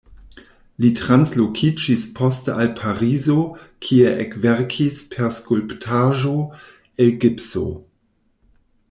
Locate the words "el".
7.07-7.13